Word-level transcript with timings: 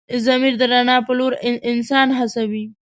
ضمیر 0.25 0.53
د 0.61 0.63
رڼا 0.71 0.97
په 1.07 1.11
لور 1.17 1.33
انسان 1.71 2.07
هڅوي. 2.19 2.65